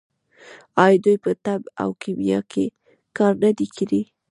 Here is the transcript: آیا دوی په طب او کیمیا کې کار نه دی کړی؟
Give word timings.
آیا 0.83 0.97
دوی 1.03 1.17
په 1.23 1.31
طب 1.45 1.61
او 1.81 1.89
کیمیا 2.01 2.39
کې 2.51 2.65
کار 3.17 3.33
نه 3.43 3.49
دی 3.57 3.67
کړی؟ 3.75 4.01